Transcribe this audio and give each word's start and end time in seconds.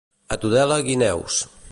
A 0.35 0.35
Tudela, 0.43 0.77
guineus. 0.87 1.35